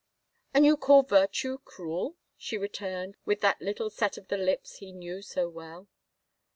[0.55, 4.91] "An you call virtue cruel!" she returned, with that little set of the lips he
[4.91, 5.89] knew so well.